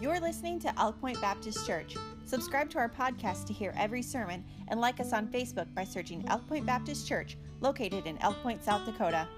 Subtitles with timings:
[0.00, 1.94] You're listening to Elk Point Baptist Church.
[2.24, 6.24] Subscribe to our podcast to hear every sermon and like us on Facebook by searching
[6.26, 9.28] Elk Point Baptist Church, located in Elk Point, South Dakota.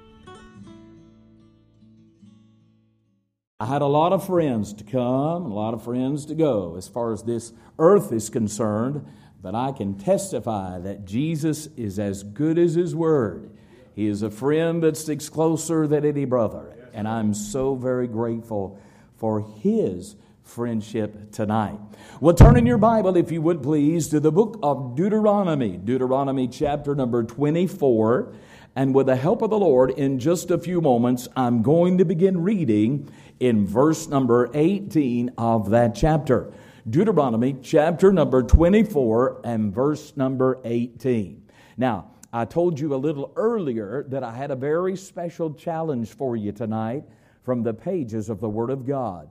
[3.58, 6.86] I had a lot of friends to come, a lot of friends to go as
[6.86, 9.04] far as this earth is concerned,
[9.42, 13.50] but I can testify that Jesus is as good as His Word.
[13.96, 18.78] He is a friend that sticks closer than any brother, and I'm so very grateful
[19.16, 21.78] for His friendship tonight.
[22.20, 26.48] Well, turn in your Bible, if you would please, to the book of Deuteronomy, Deuteronomy
[26.48, 28.34] chapter number 24.
[28.74, 32.04] And with the help of the Lord, in just a few moments, I'm going to
[32.04, 36.52] begin reading in verse number 18 of that chapter.
[36.88, 41.42] Deuteronomy chapter number 24 and verse number 18.
[41.76, 46.34] Now, I told you a little earlier that I had a very special challenge for
[46.34, 47.04] you tonight
[47.42, 49.28] from the pages of the Word of God.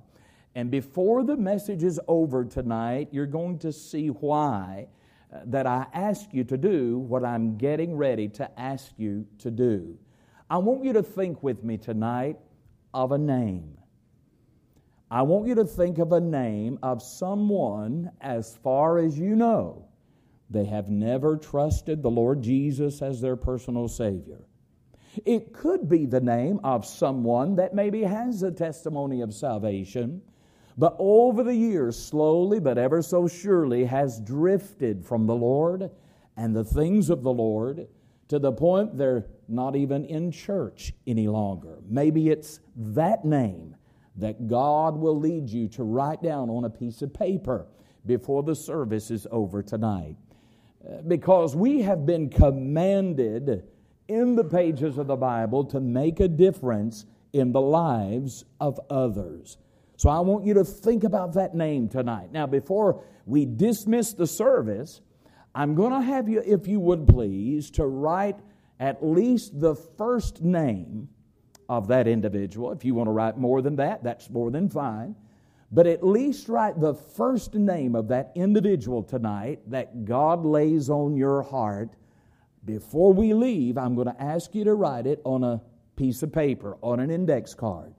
[0.55, 4.87] And before the message is over tonight, you're going to see why
[5.33, 9.51] uh, that I ask you to do what I'm getting ready to ask you to
[9.51, 9.97] do.
[10.49, 12.37] I want you to think with me tonight
[12.93, 13.77] of a name.
[15.09, 19.87] I want you to think of a name of someone as far as you know
[20.51, 24.41] they have never trusted the Lord Jesus as their personal Savior.
[25.25, 30.21] It could be the name of someone that maybe has a testimony of salvation,
[30.81, 35.91] but over the years, slowly but ever so surely, has drifted from the Lord
[36.35, 37.87] and the things of the Lord
[38.29, 41.77] to the point they're not even in church any longer.
[41.87, 43.75] Maybe it's that name
[44.15, 47.67] that God will lead you to write down on a piece of paper
[48.07, 50.15] before the service is over tonight
[50.83, 53.67] uh, because we have been commanded
[54.07, 59.57] in the pages of the Bible to make a difference in the lives of others.
[60.01, 62.31] So I want you to think about that name tonight.
[62.31, 64.99] Now, before we dismiss the service,
[65.53, 68.39] I'm going to have you, if you would please, to write
[68.79, 71.07] at least the first name
[71.69, 72.71] of that individual.
[72.71, 75.15] If you want to write more than that, that's more than fine.
[75.71, 81.15] But at least write the first name of that individual tonight that God lays on
[81.15, 81.91] your heart.
[82.65, 85.61] Before we leave, I'm going to ask you to write it on a
[85.95, 87.93] piece of paper, on an index card.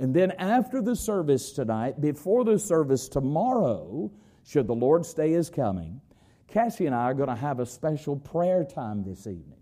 [0.00, 4.10] And then after the service tonight, before the service tomorrow,
[4.44, 6.00] should the Lord stay is coming,
[6.46, 9.58] Cassie and I are going to have a special prayer time this evening.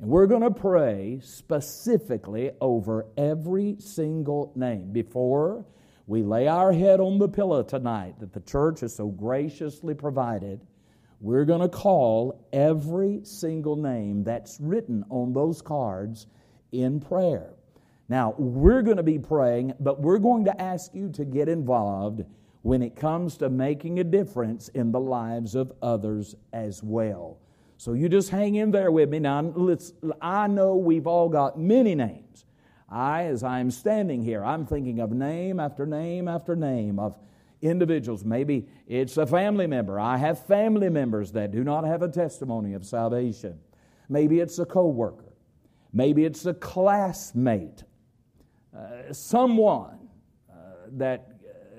[0.00, 4.92] And we're going to pray specifically over every single name.
[4.92, 5.64] Before
[6.06, 10.60] we lay our head on the pillow tonight that the church has so graciously provided,
[11.20, 16.26] we're going to call every single name that's written on those cards
[16.72, 17.50] in prayer.
[18.12, 22.22] Now, we're going to be praying, but we're going to ask you to get involved
[22.60, 27.38] when it comes to making a difference in the lives of others as well.
[27.78, 29.18] So you just hang in there with me.
[29.18, 32.44] Now, let's, I know we've all got many names.
[32.86, 37.16] I, as I'm standing here, I'm thinking of name after name after name of
[37.62, 38.26] individuals.
[38.26, 39.98] Maybe it's a family member.
[39.98, 43.58] I have family members that do not have a testimony of salvation.
[44.10, 45.32] Maybe it's a coworker.
[45.94, 47.84] Maybe it's a classmate.
[48.76, 49.98] Uh, someone
[50.50, 50.54] uh,
[50.92, 51.28] that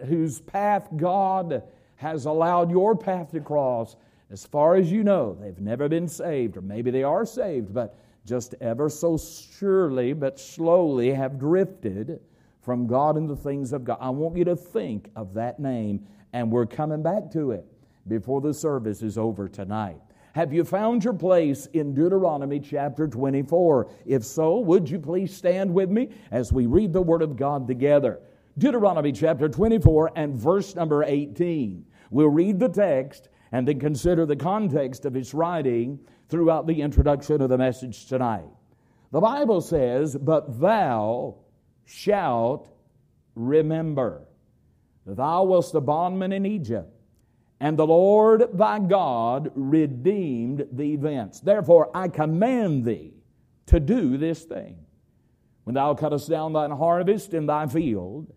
[0.01, 1.63] uh, whose path God
[1.95, 3.95] has allowed your path to cross.
[4.29, 7.97] As far as you know, they've never been saved, or maybe they are saved, but
[8.25, 12.19] just ever so surely but slowly have drifted
[12.61, 13.97] from God and the things of God.
[13.99, 17.65] I want you to think of that name, and we're coming back to it
[18.07, 19.99] before the service is over tonight.
[20.33, 23.87] Have you found your place in Deuteronomy chapter 24?
[24.07, 27.67] If so, would you please stand with me as we read the Word of God
[27.67, 28.19] together?
[28.57, 31.85] Deuteronomy chapter 24 and verse number 18.
[32.09, 35.99] We'll read the text and then consider the context of its writing
[36.29, 38.49] throughout the introduction of the message tonight.
[39.11, 41.35] The Bible says, But thou
[41.85, 42.75] shalt
[43.35, 44.27] remember
[45.05, 46.92] thou wast a bondman in Egypt,
[47.59, 51.39] and the Lord thy God redeemed thee thence.
[51.39, 53.13] Therefore I command thee
[53.67, 54.77] to do this thing.
[55.63, 58.33] When thou cuttest down thine harvest in thy field,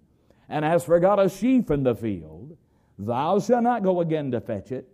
[0.48, 2.56] and hast forgot a sheaf in the field,
[2.98, 4.88] thou shalt not go again to fetch it.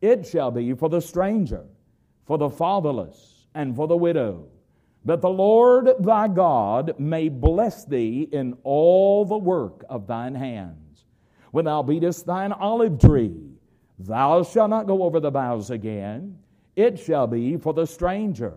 [0.00, 1.64] It shall be for the stranger
[2.24, 4.46] for the fatherless, and for the widow,
[5.04, 11.04] that the Lord thy God may bless thee in all the work of thine hands.
[11.50, 13.36] When thou beatest thine olive tree,
[14.06, 16.38] thou shalt not go over the boughs again.
[16.76, 18.54] It shall be for the stranger,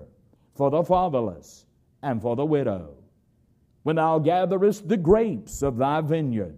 [0.54, 1.66] for the fatherless,
[2.02, 2.96] and for the widow.
[3.84, 6.58] When thou gatherest the grapes of thy vineyard,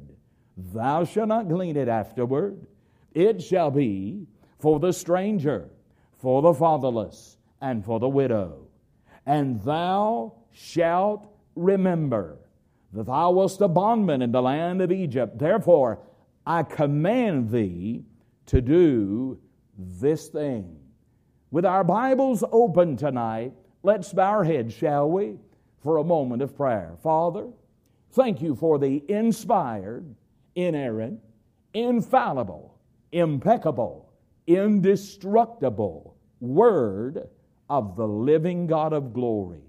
[0.56, 2.68] thou shalt not glean it afterward.
[3.14, 4.28] It shall be
[4.60, 5.70] for the stranger,
[6.18, 8.68] for the fatherless, and for the widow.
[9.26, 12.38] And thou shalt remember
[12.94, 15.38] that thou wast a bondman in the land of Egypt.
[15.38, 16.00] Therefore,
[16.46, 18.06] I command thee
[18.48, 19.40] to do
[19.78, 20.78] this thing.
[21.52, 23.54] With our Bibles open tonight,
[23.84, 25.38] let's bow our heads, shall we,
[25.82, 26.96] for a moment of prayer.
[27.02, 27.48] Father,
[28.12, 30.16] thank you for the inspired,
[30.56, 31.22] inerrant,
[31.74, 32.78] infallible,
[33.12, 34.12] impeccable,
[34.48, 37.28] indestructible Word
[37.70, 39.64] of the living God of glory.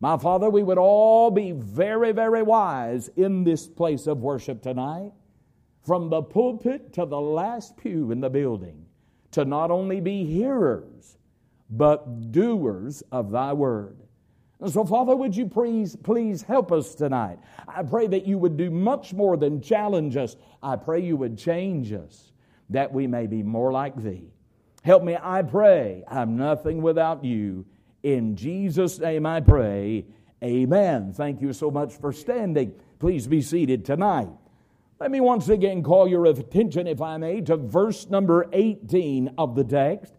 [0.00, 5.12] My Father, we would all be very, very wise in this place of worship tonight,
[5.84, 8.86] from the pulpit to the last pew in the building,
[9.32, 11.18] to not only be hearers,
[11.70, 13.96] but doers of thy word.
[14.60, 17.38] And so, Father, would you please, please help us tonight?
[17.66, 20.36] I pray that you would do much more than challenge us.
[20.62, 22.32] I pray you would change us,
[22.68, 24.32] that we may be more like thee.
[24.82, 26.04] Help me, I pray.
[26.08, 27.64] I'm nothing without you.
[28.02, 30.06] In Jesus' name I pray.
[30.42, 31.12] Amen.
[31.14, 32.74] Thank you so much for standing.
[32.98, 34.28] Please be seated tonight.
[35.00, 39.54] Let me once again call your attention, if I may, to verse number 18 of
[39.54, 40.12] the text,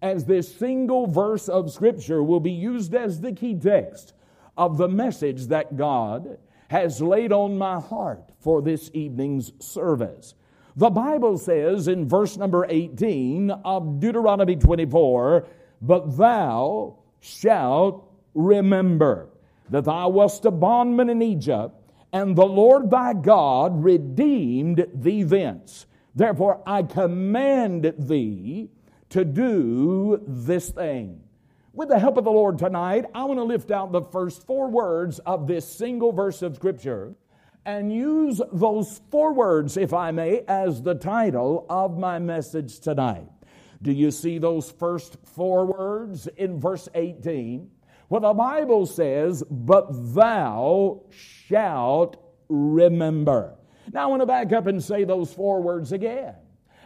[0.00, 4.12] as this single verse of Scripture will be used as the key text
[4.56, 6.38] of the message that God
[6.68, 10.34] has laid on my heart for this evening's service.
[10.76, 15.48] The Bible says in verse number 18 of Deuteronomy 24,
[15.82, 19.30] But thou shalt remember
[19.70, 21.74] that thou wast a bondman in Egypt,
[22.12, 25.86] and the Lord thy God redeemed thee thence.
[26.14, 28.70] Therefore I command thee
[29.10, 31.22] to do this thing.
[31.72, 34.68] With the help of the Lord tonight, I want to lift out the first four
[34.68, 37.14] words of this single verse of Scripture
[37.64, 43.28] and use those four words, if I may, as the title of my message tonight.
[43.82, 47.70] Do you see those first four words in verse 18?
[48.08, 52.16] Well, the Bible says, But thou shalt
[52.48, 53.54] remember.
[53.92, 56.34] Now, I want to back up and say those four words again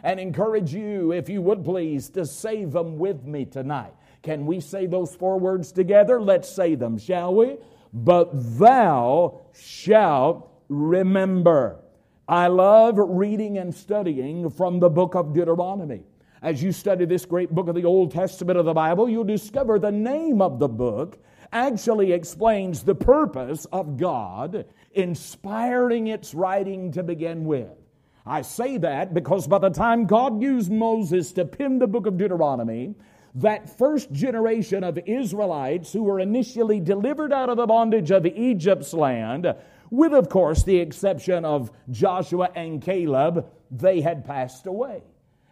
[0.03, 3.93] and encourage you, if you would please, to say them with me tonight.
[4.21, 6.21] Can we say those four words together?
[6.21, 7.57] Let's say them, shall we?
[7.93, 11.79] But thou shalt remember.
[12.27, 16.03] I love reading and studying from the book of Deuteronomy.
[16.43, 19.79] As you study this great book of the Old Testament of the Bible, you'll discover
[19.79, 21.17] the name of the book
[21.53, 27.69] actually explains the purpose of God inspiring its writing to begin with.
[28.25, 32.17] I say that because by the time God used Moses to pen the book of
[32.17, 32.93] Deuteronomy,
[33.35, 38.93] that first generation of Israelites who were initially delivered out of the bondage of Egypt's
[38.93, 39.47] land
[39.91, 45.03] with, of course, the exception of Joshua and Caleb, they had passed away.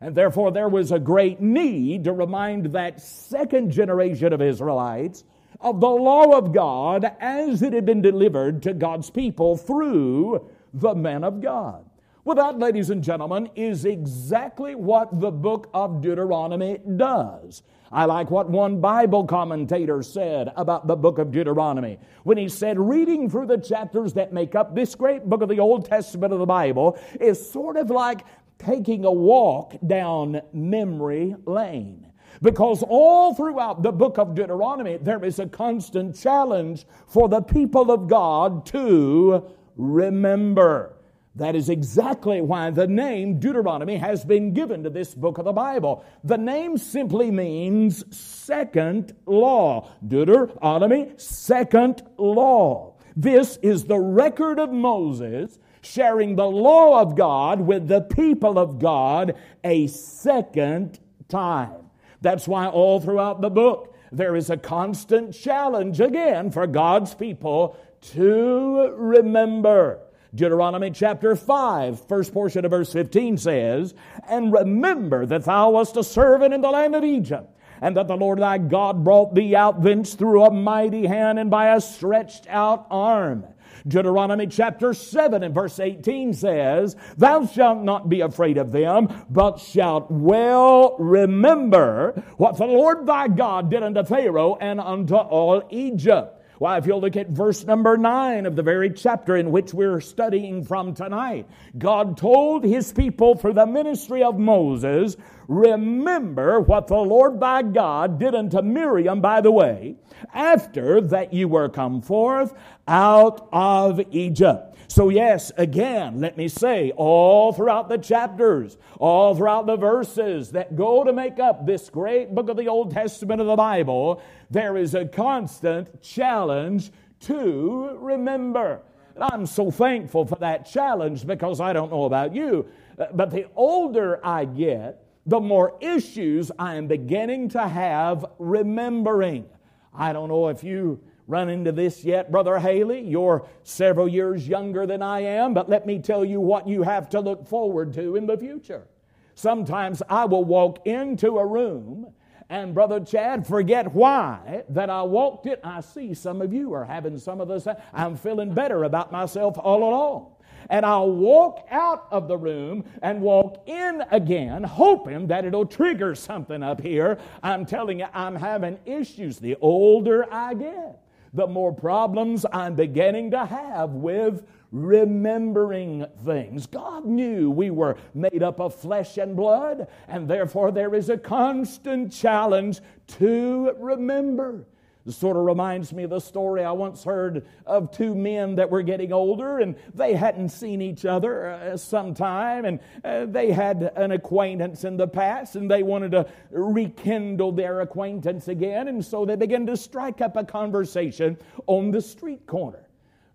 [0.02, 5.24] And therefore, there was a great need to remind that second generation of Israelites
[5.60, 10.96] of the law of God as it had been delivered to God's people through the
[10.96, 11.86] men of God.
[12.24, 17.64] Well, that, ladies and gentlemen, is exactly what the book of Deuteronomy does.
[17.92, 22.80] I like what one Bible commentator said about the book of Deuteronomy when he said,
[22.80, 26.40] reading through the chapters that make up this great book of the Old Testament of
[26.40, 28.22] the Bible is sort of like
[28.66, 32.08] taking a walk down memory lane.
[32.42, 37.92] Because all throughout the book of Deuteronomy, there is a constant challenge for the people
[37.92, 39.44] of God to
[39.76, 40.96] remember.
[41.36, 45.54] That is exactly why the name Deuteronomy has been given to this book of the
[45.54, 46.04] Bible.
[46.24, 49.90] The name simply means second law.
[50.06, 52.96] Deuteronomy, second law.
[53.16, 58.80] This is the record of Moses sharing the law of God with the people of
[58.80, 61.90] God a second time.
[62.22, 67.78] That's why all throughout the book there is a constant challenge again for God's people
[68.14, 70.02] to remember.
[70.34, 73.94] Deuteronomy chapter 5, first portion of verse 15 says,
[74.30, 78.16] And remember that thou wast a servant in the land of Egypt, and that the
[78.16, 82.48] Lord thy God brought thee out thence through a mighty hand and by a stretched
[82.48, 83.46] out arm.
[83.88, 89.60] Deuteronomy chapter 7 and verse 18 says, Thou shalt not be afraid of them, but
[89.60, 96.41] shalt well remember what the Lord thy God did unto Pharaoh and unto all Egypt.
[96.62, 100.00] Why, if you'll look at verse number nine of the very chapter in which we're
[100.00, 106.98] studying from tonight, God told his people through the ministry of Moses, Remember what the
[106.98, 109.96] Lord thy God did unto Miriam, by the way,
[110.36, 112.54] after that you were come forth
[112.88, 114.71] out of Egypt.
[114.92, 120.76] So, yes, again, let me say, all throughout the chapters, all throughout the verses that
[120.76, 124.76] go to make up this great book of the Old Testament of the Bible, there
[124.76, 128.82] is a constant challenge to remember.
[129.16, 132.68] And I'm so thankful for that challenge because I don't know about you,
[133.00, 139.46] uh, but the older I get, the more issues I am beginning to have remembering.
[139.94, 141.00] I don't know if you
[141.32, 143.00] run into this yet, Brother Haley.
[143.00, 147.08] You're several years younger than I am, but let me tell you what you have
[147.12, 148.86] to look forward to in the future.
[149.34, 152.14] Sometimes I will walk into a room
[152.50, 155.62] and Brother Chad, forget why that I walked it.
[155.64, 157.66] I see some of you are having some of this.
[157.94, 160.36] I'm feeling better about myself all along
[160.70, 166.14] and I'll walk out of the room and walk in again, hoping that it'll trigger
[166.14, 167.20] something up here.
[167.42, 171.02] I'm telling you, I'm having issues the older I get
[171.34, 176.66] the more problems I'm beginning to have with remembering things.
[176.66, 181.18] God knew we were made up of flesh and blood, and therefore there is a
[181.18, 182.80] constant challenge
[183.20, 184.66] to remember.
[185.06, 188.70] This sort of reminds me of the story I once heard of two men that
[188.70, 193.52] were getting older and they hadn't seen each other uh, some time and uh, they
[193.52, 199.04] had an acquaintance in the past and they wanted to rekindle their acquaintance again and
[199.04, 202.88] so they began to strike up a conversation on the street corner.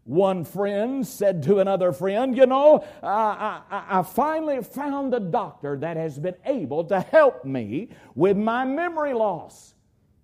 [0.04, 5.96] One friend said to another friend, You know, I, I, finally found a doctor that
[5.96, 9.74] has been able to help me with my memory loss.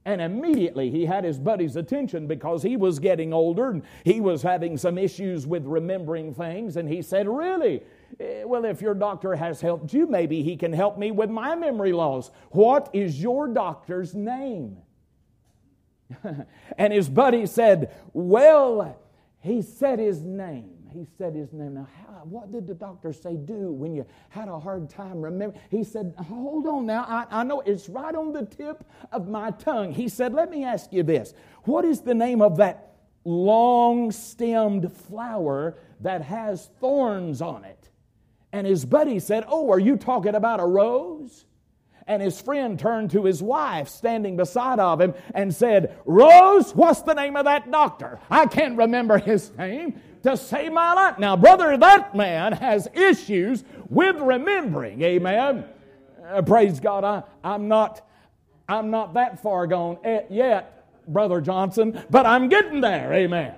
[0.05, 4.43] And immediately he had his buddy's attention because he was getting older and he was
[4.43, 6.77] having some issues with remembering things.
[6.77, 7.83] And he said, Really?
[8.19, 11.55] Eh, well, if your doctor has helped you, maybe he can help me with my
[11.55, 12.33] memory loss.
[12.51, 14.79] What is your doctor's name?
[16.77, 18.99] and his buddy said, Well,
[19.39, 21.75] he said his name he said his name.
[21.75, 25.59] Now, how, what did the doctor say do when you had a hard time remember?
[25.71, 27.05] He said, Hold on now.
[27.09, 29.93] I, I know it's right on the tip of my tongue.
[29.93, 31.35] He said, Let me ask you this.
[31.65, 37.91] What is the name of that long stemmed flower that has thorns on it?
[38.53, 41.47] And his buddy said, Oh, are you talking about a rose?
[42.07, 47.03] And his friend turned to his wife standing beside of him and said, Rose, what's
[47.03, 48.19] the name of that doctor?
[48.29, 51.19] I can't remember his name to save my life.
[51.19, 55.03] Now, brother, that man has issues with remembering.
[55.03, 55.65] Amen.
[56.25, 57.05] Uh, praise God.
[57.05, 58.07] I, I'm not
[58.69, 59.99] I'm not that far gone
[60.31, 63.13] yet, Brother Johnson, but I'm getting there.
[63.13, 63.55] Amen.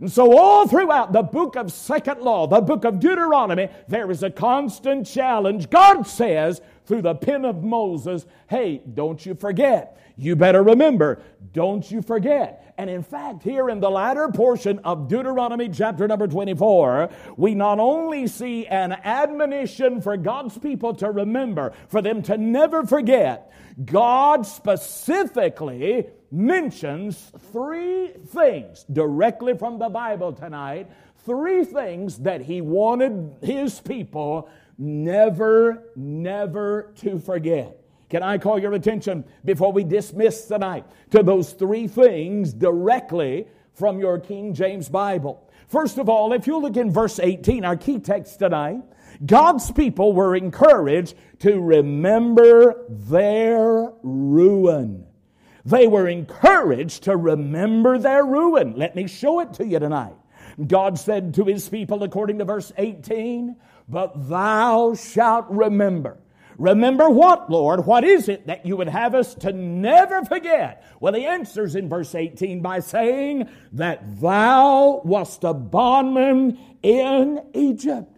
[0.00, 4.22] And so, all throughout the book of Second Law, the book of Deuteronomy, there is
[4.22, 5.68] a constant challenge.
[5.68, 9.98] God says through the pen of Moses, hey, don't you forget.
[10.16, 12.69] You better remember, don't you forget.
[12.80, 17.78] And in fact, here in the latter portion of Deuteronomy chapter number 24, we not
[17.78, 23.52] only see an admonition for God's people to remember, for them to never forget,
[23.84, 30.90] God specifically mentions three things directly from the Bible tonight.
[31.26, 37.79] Three things that he wanted his people never, never to forget.
[38.10, 44.00] Can I call your attention before we dismiss tonight to those three things directly from
[44.00, 45.48] your King James Bible?
[45.68, 48.82] First of all, if you look in verse 18, our key text tonight,
[49.24, 55.06] God's people were encouraged to remember their ruin.
[55.64, 58.74] They were encouraged to remember their ruin.
[58.76, 60.14] Let me show it to you tonight.
[60.66, 63.54] God said to his people, according to verse 18,
[63.88, 66.18] But thou shalt remember
[66.60, 67.86] Remember what, Lord?
[67.86, 70.84] What is it that you would have us to never forget?
[71.00, 78.14] Well, he answers in verse 18 by saying that thou wast a bondman in Egypt.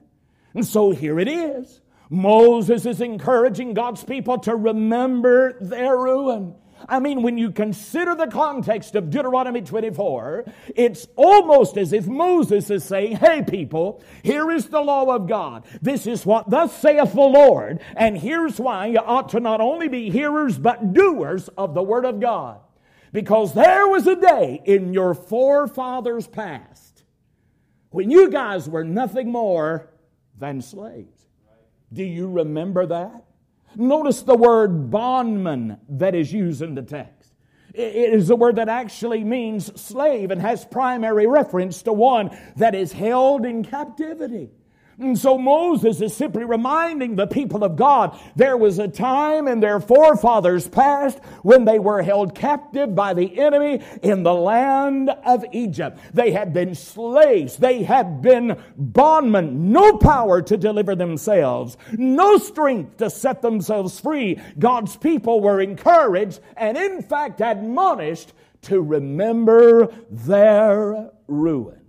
[0.55, 1.81] And so here it is.
[2.11, 6.57] Moses is encouraging God's people to remember their ruin.
[6.89, 12.71] I mean, when you consider the context of Deuteronomy 24, it's almost as if Moses
[12.71, 15.65] is saying, Hey, people, here is the law of God.
[15.81, 17.81] This is what thus saith the Lord.
[17.97, 22.05] And here's why you ought to not only be hearers, but doers of the Word
[22.05, 22.61] of God.
[23.13, 27.05] Because there was a day in your forefathers' past
[27.91, 29.91] when you guys were nothing more
[30.39, 31.27] than slaves.
[31.93, 33.25] Do you remember that?
[33.77, 37.33] Notice the word bondman that is used in the text.
[37.75, 42.75] It is a word that actually means slave and has primary reference to one that
[42.75, 44.51] is held in captivity.
[44.99, 49.61] And so Moses is simply reminding the people of God there was a time in
[49.61, 55.45] their forefathers past when they were held captive by the enemy in the land of
[55.53, 55.99] Egypt.
[56.13, 57.57] They had been slaves.
[57.57, 59.73] They had been bondmen.
[59.73, 61.77] No power to deliver themselves.
[61.93, 64.41] No strength to set themselves free.
[64.59, 68.33] God's people were encouraged and in fact admonished
[68.63, 71.82] to remember their ruin.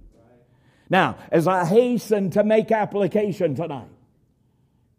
[0.94, 3.90] Now, as I hasten to make application tonight,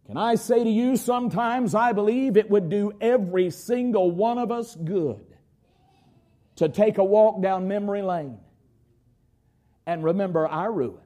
[0.09, 4.51] can I say to you, sometimes I believe it would do every single one of
[4.51, 5.25] us good
[6.57, 8.39] to take a walk down memory lane
[9.87, 10.99] and remember our ruin.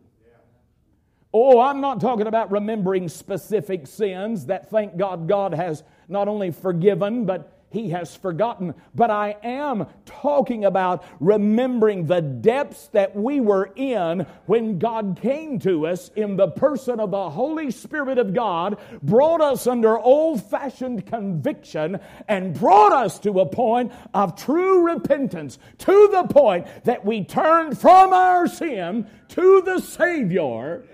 [1.34, 6.50] Oh, I'm not talking about remembering specific sins that thank God God has not only
[6.50, 8.74] forgiven, but he has forgotten.
[8.94, 15.58] But I am talking about remembering the depths that we were in when God came
[15.60, 20.42] to us in the person of the Holy Spirit of God, brought us under old
[20.42, 27.04] fashioned conviction, and brought us to a point of true repentance, to the point that
[27.04, 30.84] we turned from our sin to the Savior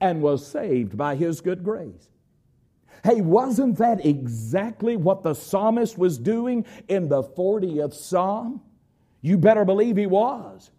[0.00, 2.09] and was saved by His good grace.
[3.02, 8.60] Hey, wasn't that exactly what the psalmist was doing in the 40th psalm?
[9.22, 10.70] You better believe he was.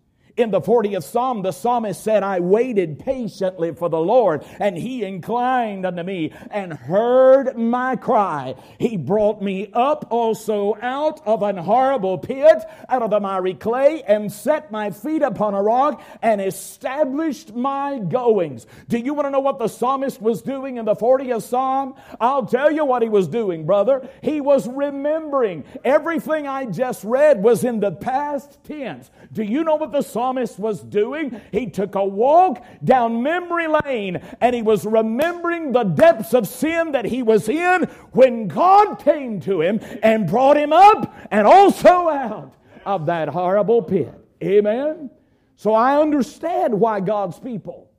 [0.41, 5.03] In the 40th Psalm, the psalmist said, I waited patiently for the Lord, and he
[5.03, 8.55] inclined unto me and heard my cry.
[8.79, 12.57] He brought me up also out of an horrible pit,
[12.89, 17.99] out of the miry clay, and set my feet upon a rock and established my
[17.99, 18.65] goings.
[18.89, 21.93] Do you want to know what the psalmist was doing in the 40th Psalm?
[22.19, 24.09] I'll tell you what he was doing, brother.
[24.23, 25.65] He was remembering.
[25.83, 29.11] Everything I just read was in the past tense.
[29.31, 31.41] Do you know what the psalmist psalmist was doing.
[31.51, 36.93] He took a walk down memory lane and he was remembering the depths of sin
[36.93, 42.09] that he was in when God came to him and brought him up and also
[42.09, 42.53] out
[42.85, 44.13] of that horrible pit.
[44.41, 45.09] Amen.
[45.57, 47.91] So I understand why God's people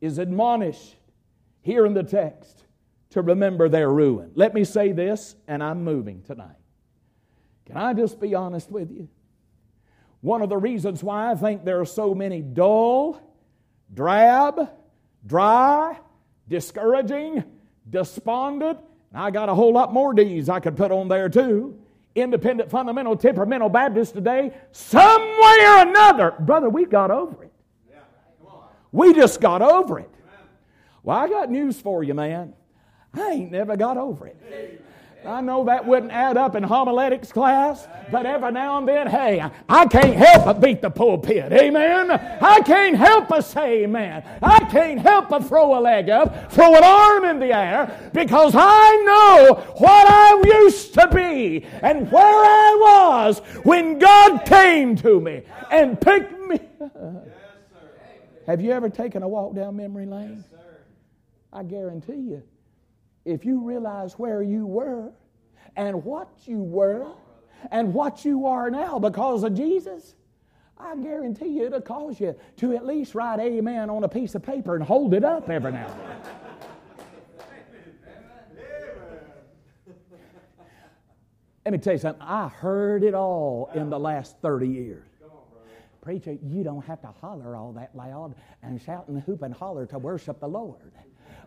[0.00, 0.96] is admonished
[1.60, 2.64] here in the text
[3.10, 4.30] to remember their ruin.
[4.34, 6.56] Let me say this, and I'm moving tonight.
[7.66, 9.08] Can I just be honest with you?
[10.20, 13.20] One of the reasons why I think there are so many dull,
[13.92, 14.70] drab,
[15.26, 15.98] dry,
[16.48, 17.44] discouraging,
[17.88, 18.78] despondent,
[19.12, 21.78] and I got a whole lot more D's I could put on there too.
[22.14, 27.52] Independent, fundamental, temperamental Baptists today, some way or another, brother, we got over it.
[28.92, 30.10] We just got over it.
[31.02, 32.54] Well, I got news for you, man.
[33.14, 34.84] I ain't never got over it.
[35.26, 39.44] I know that wouldn't add up in homiletics class, but every now and then, hey,
[39.68, 41.52] I can't help but beat the pulpit.
[41.52, 42.10] Amen.
[42.10, 44.24] I can't help but say amen.
[44.42, 48.54] I can't help but throw a leg up, throw an arm in the air, because
[48.56, 55.20] I know what I used to be and where I was when God came to
[55.20, 56.60] me and picked me.
[56.80, 57.28] Up.
[58.46, 60.44] Have you ever taken a walk down memory lane?
[60.50, 60.56] Sir.
[61.52, 62.42] I guarantee you
[63.24, 65.12] if you realize where you were
[65.76, 67.06] and what you were
[67.70, 70.14] and what you are now because of Jesus,
[70.78, 74.42] I guarantee you it'll cause you to at least write amen on a piece of
[74.42, 76.20] paper and hold it up every now and then.
[81.66, 82.22] Let me tell you something.
[82.22, 85.06] I heard it all in the last 30 years.
[86.00, 89.84] Preacher, you don't have to holler all that loud and shout and hoop and holler
[89.86, 90.92] to worship the Lord.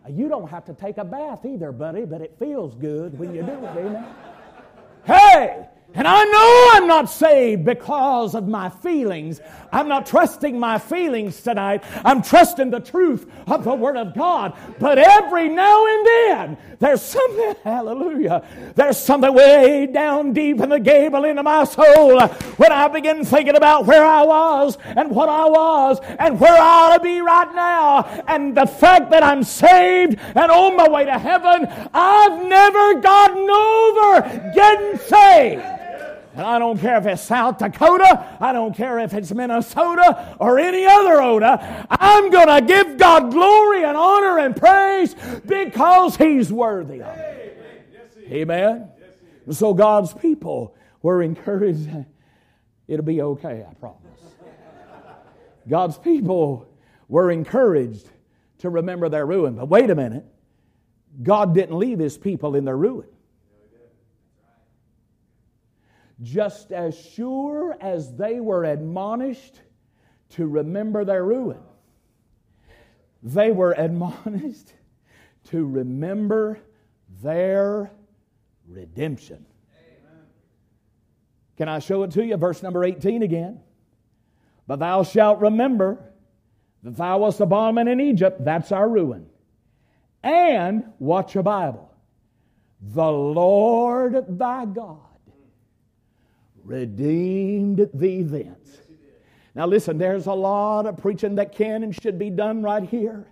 [0.08, 3.42] You don't have to take a bath either, buddy, but it feels good when you
[3.42, 4.06] do it, amen?
[5.04, 5.66] Hey!
[5.96, 9.40] And I know I'm not saved because of my feelings.
[9.70, 11.84] I'm not trusting my feelings tonight.
[12.04, 14.56] I'm trusting the truth of the Word of God.
[14.80, 20.80] But every now and then, there's something, hallelujah, there's something way down deep in the
[20.80, 25.46] gable into my soul when I begin thinking about where I was and what I
[25.46, 28.02] was and where I ought to be right now.
[28.26, 33.48] And the fact that I'm saved and on my way to heaven, I've never gotten
[33.48, 35.73] over getting saved.
[36.34, 40.58] And I don't care if it's South Dakota, I don't care if it's Minnesota or
[40.58, 41.86] any other Oda.
[41.88, 45.14] I'm going to give God glory and honor and praise
[45.46, 48.26] because He's worthy of it.
[48.28, 48.88] Amen.
[49.50, 51.88] So God's people were encouraged.
[52.88, 54.00] It'll be okay, I promise.
[55.68, 56.68] God's people
[57.08, 58.08] were encouraged
[58.58, 59.54] to remember their ruin.
[59.54, 60.24] But wait a minute.
[61.22, 63.06] God didn't leave his people in their ruin
[66.22, 69.60] just as sure as they were admonished
[70.30, 71.60] to remember their ruin.
[73.22, 74.72] they were admonished
[75.44, 76.58] to remember
[77.22, 77.90] their
[78.68, 79.44] redemption.
[81.56, 82.36] Can I show it to you?
[82.36, 83.60] Verse number 18 again.
[84.66, 86.12] But thou shalt remember
[86.82, 88.44] that thou wast a bondman in Egypt.
[88.44, 89.26] That's our ruin.
[90.22, 91.92] And watch your Bible.
[92.80, 95.13] The Lord thy God
[96.64, 98.78] redeemed thee thence.
[99.54, 103.26] Now, listen, there's a lot of preaching that can and should be done right here.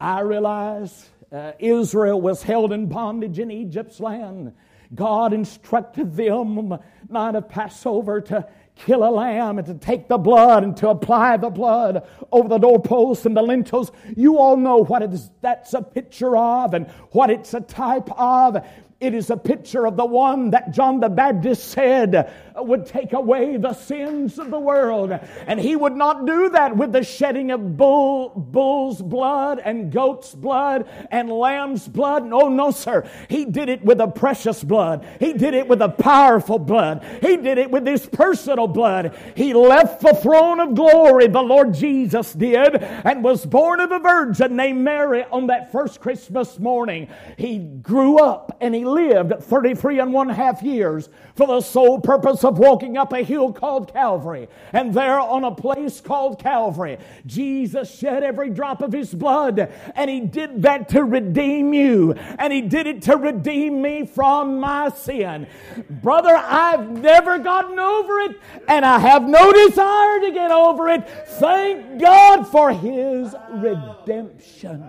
[0.00, 4.52] I realize uh, Israel was held in bondage in Egypt's land.
[4.94, 6.76] God instructed them
[7.08, 11.36] night of Passover to kill a lamb and to take the blood and to apply
[11.36, 13.92] the blood over the doorposts and the lintels.
[14.16, 18.66] You all know what is, that's a picture of and what it's a type of.
[19.00, 23.56] It is a picture of the one that John the Baptist said would take away
[23.56, 25.18] the sins of the world.
[25.46, 30.34] And he would not do that with the shedding of bull, bull's blood and goat's
[30.34, 32.26] blood and lamb's blood.
[32.26, 33.08] No, no, sir.
[33.30, 35.06] He did it with a precious blood.
[35.18, 37.02] He did it with a powerful blood.
[37.22, 39.16] He did it with his personal blood.
[39.34, 43.98] He left the throne of glory, the Lord Jesus did, and was born of a
[43.98, 47.08] virgin named Mary on that first Christmas morning.
[47.38, 52.44] He grew up and he lived 33 and one half years for the sole purpose
[52.44, 54.48] of walking up a hill called Calvary.
[54.72, 59.72] And there on a place called Calvary, Jesus shed every drop of his blood.
[59.94, 62.12] And he did that to redeem you.
[62.12, 65.46] And he did it to redeem me from my sin.
[65.88, 68.40] Brother, I've never gotten over it.
[68.68, 71.08] And I have no desire to get over it.
[71.08, 74.84] Thank God for his redemption.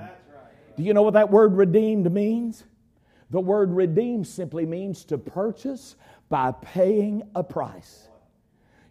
[0.78, 2.64] Do you know what that word redeemed means?
[3.32, 5.96] The word redeem simply means to purchase
[6.28, 8.10] by paying a price.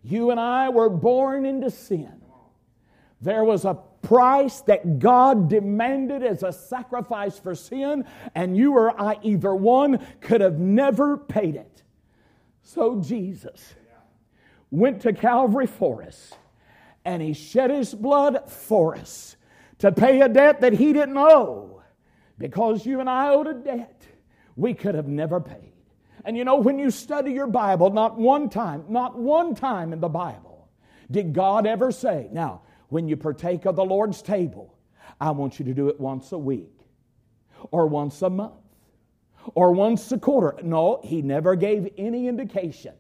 [0.03, 2.23] You and I were born into sin.
[3.21, 8.99] There was a price that God demanded as a sacrifice for sin, and you or
[8.99, 11.83] I, either one, could have never paid it.
[12.63, 13.75] So Jesus
[14.71, 16.33] went to Calvary for us,
[17.05, 19.37] and He shed His blood for us
[19.81, 21.83] to pay a debt that He didn't owe
[22.39, 24.07] because you and I owed a debt
[24.61, 25.73] we could have never paid.
[26.25, 30.01] And you know, when you study your Bible, not one time, not one time in
[30.01, 30.69] the Bible
[31.11, 34.77] did God ever say, now, when you partake of the Lord's table,
[35.21, 36.73] I want you to do it once a week,
[37.71, 38.53] or once a month,
[39.55, 40.57] or once a quarter.
[40.63, 42.95] No, He never gave any indication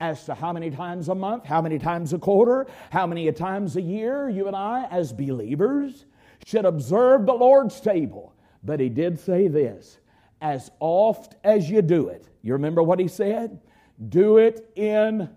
[0.00, 3.76] as to how many times a month, how many times a quarter, how many times
[3.76, 6.04] a year you and I, as believers,
[6.44, 8.34] should observe the Lord's table.
[8.62, 9.98] But He did say this
[10.40, 12.28] as oft as you do it.
[12.42, 13.60] You remember what he said?
[14.08, 15.28] Do it in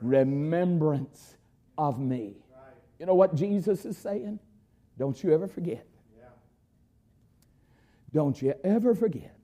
[0.00, 1.36] remembrance
[1.78, 2.36] of me.
[2.98, 4.38] You know what Jesus is saying?
[4.98, 5.86] Don't you ever forget.
[8.12, 9.34] Don't you ever forget.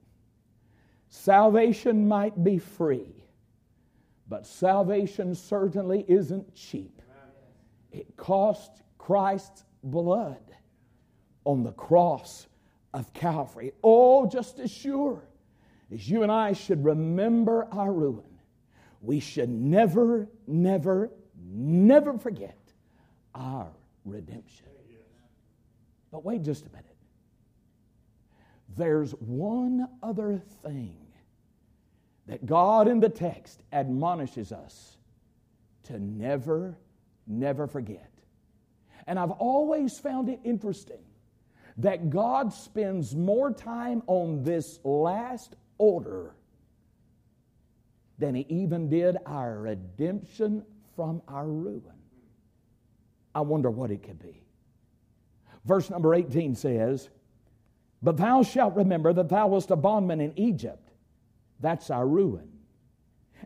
[1.09, 3.23] Salvation might be free,
[4.27, 7.01] but salvation certainly isn't cheap.
[7.91, 10.37] It cost Christ's blood
[11.45, 12.47] on the cross
[12.93, 13.73] of Calvary.
[13.83, 15.21] Oh, just as sure
[15.91, 18.39] as you and I should remember our ruin,
[19.01, 22.57] we should never, never, never forget
[23.33, 23.71] our
[24.05, 24.65] redemption.
[26.11, 26.85] But wait just a minute.
[28.75, 30.97] There's one other thing
[32.27, 34.97] that God in the text admonishes us
[35.83, 36.77] to never,
[37.27, 38.11] never forget.
[39.07, 41.03] And I've always found it interesting
[41.79, 46.35] that God spends more time on this last order
[48.17, 50.63] than He even did our redemption
[50.95, 51.83] from our ruin.
[53.33, 54.43] I wonder what it could be.
[55.63, 57.09] Verse number 18 says,
[58.01, 60.91] But thou shalt remember that thou wast a bondman in Egypt.
[61.61, 62.49] That's our ruin.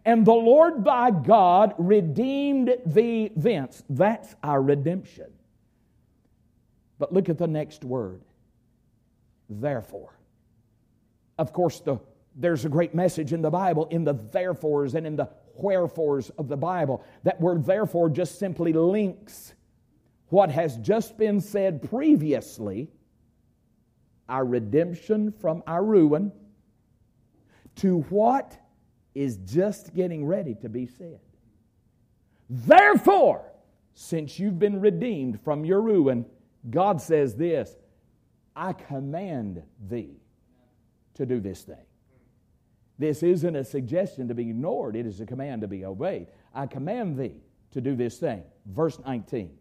[0.05, 3.83] And the Lord thy God redeemed thee thence.
[3.89, 5.31] That's our redemption.
[7.03, 8.21] But look at the next word.
[9.49, 10.17] Therefore.
[11.37, 11.97] Of course, the,
[12.33, 16.47] there's a great message in the Bible in the therefores and in the wherefores of
[16.47, 17.03] the Bible.
[17.23, 19.53] That word therefore just simply links
[20.29, 22.87] what has just been said previously,
[24.29, 26.31] our redemption from our ruin,
[27.75, 28.57] to what
[29.13, 31.19] is just getting ready to be said.
[32.49, 33.43] Therefore,
[33.93, 36.27] since you've been redeemed from your ruin,
[36.69, 37.75] God says this
[38.55, 40.21] I command thee
[41.15, 41.85] to do this thing.
[42.99, 46.27] This isn't a suggestion to be ignored, it is a command to be obeyed.
[46.53, 48.43] I command thee to do this thing.
[48.65, 49.51] Verse 19.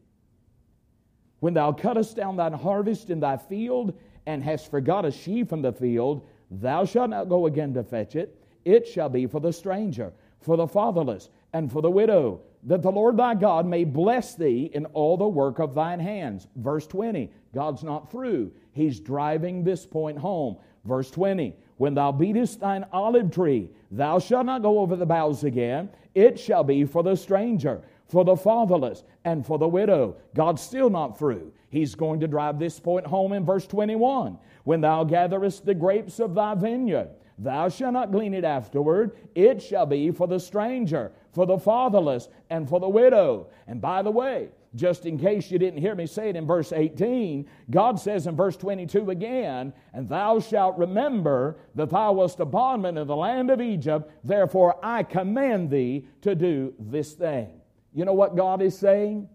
[1.40, 5.62] When thou cuttest down thine harvest in thy field, and hast forgot a sheaf in
[5.62, 8.38] the field, thou shalt not go again to fetch it.
[8.64, 12.92] It shall be for the stranger, for the fatherless, and for the widow, that the
[12.92, 16.46] Lord thy God may bless thee in all the work of thine hands.
[16.56, 18.52] Verse 20, God's not through.
[18.72, 20.56] He's driving this point home.
[20.84, 25.44] Verse 20, when thou beatest thine olive tree, thou shalt not go over the boughs
[25.44, 25.88] again.
[26.14, 30.16] It shall be for the stranger, for the fatherless, and for the widow.
[30.34, 31.52] God's still not through.
[31.70, 34.38] He's going to drive this point home in verse 21.
[34.64, 37.08] When thou gatherest the grapes of thy vineyard,
[37.42, 39.16] thou shalt not glean it afterward.
[39.34, 43.48] It shall be for the stranger, for the fatherless, and for the widow.
[43.66, 46.72] And by the way, just in case you didn't hear me say it in verse
[46.72, 52.46] 18, God says in verse 22 again, And thou shalt remember that thou wast a
[52.46, 57.60] bondman in the land of Egypt, therefore I command thee to do this thing.
[57.92, 59.28] You know what God is saying?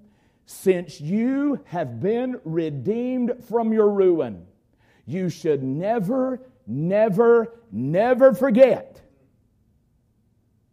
[0.48, 4.48] Since you have been redeemed from your ruin,
[5.06, 9.02] you should never, never, never forget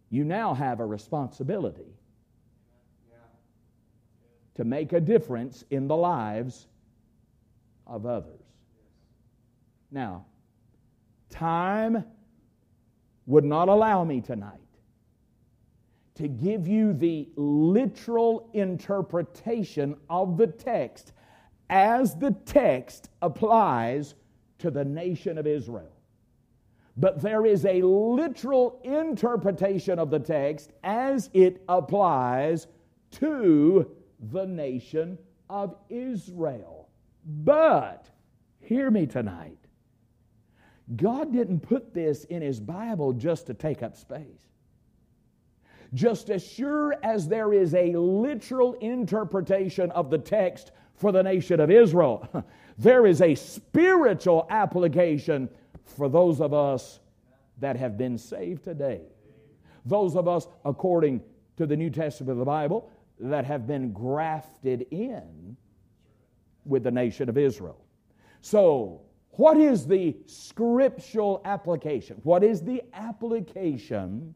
[0.09, 1.93] you now have a responsibility
[4.55, 6.67] to make a difference in the lives
[7.85, 8.41] of others.
[9.91, 10.25] Now,
[11.29, 12.05] time
[13.25, 14.59] would not allow me tonight
[16.15, 21.11] to give you the literal interpretation of the text
[21.69, 24.15] as the text applies
[24.59, 25.91] to the nation of Israel.
[26.97, 32.67] But there is a literal interpretation of the text as it applies
[33.11, 33.91] to
[34.31, 35.17] the nation
[35.49, 36.89] of Israel.
[37.25, 38.09] But,
[38.59, 39.57] hear me tonight,
[40.95, 44.51] God didn't put this in His Bible just to take up space.
[45.93, 51.59] Just as sure as there is a literal interpretation of the text for the nation
[51.59, 52.27] of Israel,
[52.77, 55.49] there is a spiritual application
[55.83, 56.99] for those of us
[57.59, 59.01] that have been saved today.
[59.85, 61.21] Those of us, according
[61.57, 65.55] to the New Testament of the Bible, that have been grafted in
[66.65, 67.79] with the nation of Israel.
[68.41, 72.19] So, what is the scriptural application?
[72.23, 74.33] What is the application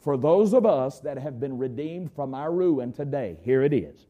[0.00, 3.38] for those of us that have been redeemed from our ruin today?
[3.42, 4.07] Here it is.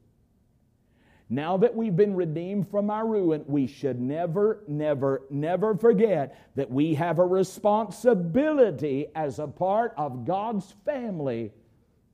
[1.31, 6.71] Now that we've been redeemed from our ruin, we should never, never, never forget that
[6.71, 11.53] we have a responsibility as a part of God's family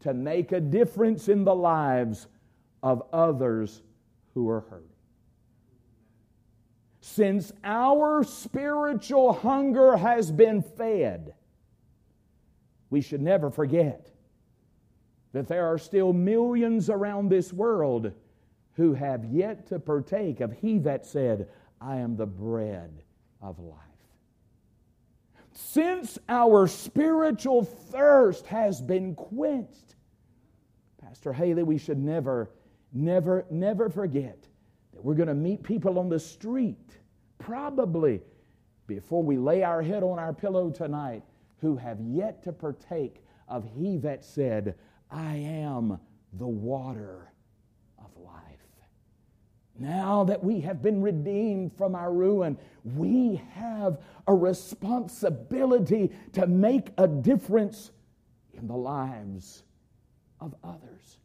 [0.01, 2.27] to make a difference in the lives
[2.83, 3.83] of others
[4.35, 4.89] who are hurting.
[7.01, 11.35] Since our spiritual hunger has been fed,
[12.91, 14.11] we should never forget
[15.33, 18.13] that there are still millions around this world
[18.75, 21.49] who have yet to partake of He that said,
[21.81, 23.03] I am the bread
[23.41, 23.79] of life.
[25.53, 29.95] Since our spiritual thirst has been quenched,
[31.01, 32.51] Pastor Haley, we should never,
[32.93, 34.49] never, never forget
[34.93, 36.99] that we're going to meet people on the street,
[37.39, 38.21] probably
[38.87, 41.23] before we lay our head on our pillow tonight,
[41.59, 44.75] who have yet to partake of He that said,
[45.11, 46.01] I am
[46.33, 47.31] the water
[49.79, 56.91] now that we have been redeemed from our ruin, we have a responsibility to make
[56.99, 57.91] a difference
[58.53, 59.65] in the lives
[60.41, 61.19] of others.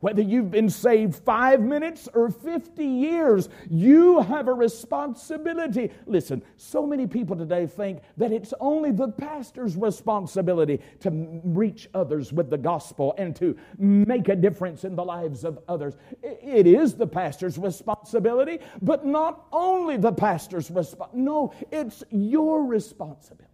[0.00, 5.90] Whether you've been saved five minutes or 50 years, you have a responsibility.
[6.06, 11.10] Listen, so many people today think that it's only the pastor's responsibility to
[11.44, 15.98] reach others with the gospel and to make a difference in the lives of others.
[16.22, 21.22] It is the pastor's responsibility, but not only the pastor's responsibility.
[21.22, 23.46] No, it's your responsibility.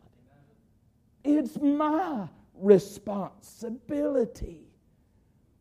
[1.24, 4.65] It's my responsibility.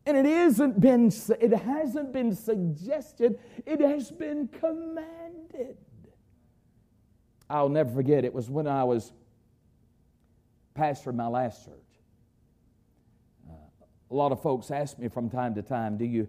[0.06, 5.78] And it isn't been it hasn't been suggested, it has been commanded.
[7.50, 9.12] I'll never forget it was when I was
[10.74, 11.74] pastor of my last church.
[13.50, 13.54] Uh,
[14.12, 16.28] a lot of folks ask me from time to time, do you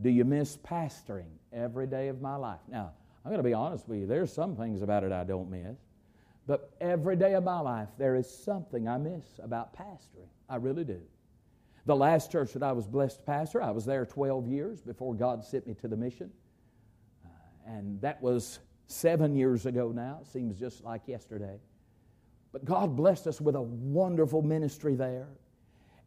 [0.00, 2.60] do you miss pastoring every day of my life?
[2.68, 2.92] Now,
[3.24, 5.78] I'm going to be honest with you, there's some things about it I don't miss.
[6.46, 10.28] But every day of my life, there is something I miss about pastoring.
[10.48, 11.00] I really do.
[11.86, 15.14] The last church that I was blessed to pastor, I was there 12 years before
[15.14, 16.32] God sent me to the mission.
[17.24, 17.28] Uh,
[17.66, 20.18] and that was seven years ago now.
[20.22, 21.60] It seems just like yesterday.
[22.52, 25.28] But God blessed us with a wonderful ministry there.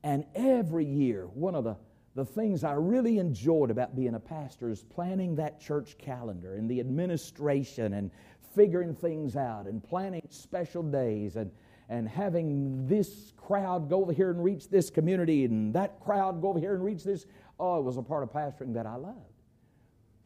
[0.04, 1.78] And every year, one of the,
[2.14, 6.70] the things I really enjoyed about being a pastor is planning that church calendar and
[6.70, 8.12] the administration and
[8.54, 11.52] figuring things out and planning special days and,
[11.90, 16.50] and having this crowd go over here and reach this community and that crowd go
[16.50, 17.26] over here and reach this.
[17.60, 19.18] Oh, it was a part of pastoring that I loved.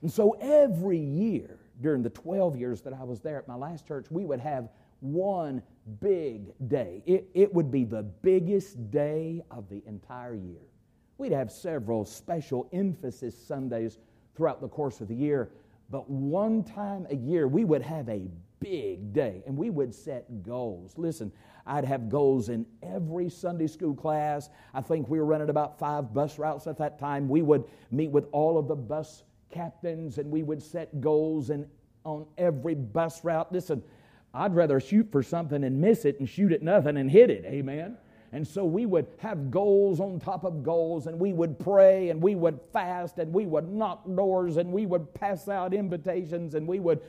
[0.01, 3.87] And so every year during the 12 years that I was there at my last
[3.87, 5.63] church, we would have one
[6.01, 7.01] big day.
[7.05, 10.61] It, it would be the biggest day of the entire year.
[11.17, 13.97] We'd have several special emphasis Sundays
[14.35, 15.51] throughout the course of the year,
[15.89, 18.27] but one time a year we would have a
[18.59, 20.97] big day and we would set goals.
[20.97, 21.31] Listen,
[21.65, 24.49] I'd have goals in every Sunday school class.
[24.73, 27.29] I think we were running about five bus routes at that time.
[27.29, 31.65] We would meet with all of the bus captains and we would set goals and
[32.03, 33.51] on every bus route.
[33.51, 33.81] Listen,
[34.33, 37.45] I'd rather shoot for something and miss it and shoot at nothing and hit it.
[37.45, 37.97] Amen.
[38.33, 42.19] And so we would have goals on top of goals, and we would pray, and
[42.19, 46.67] we would fast, and we would knock doors, and we would pass out invitations, and
[46.67, 46.99] we would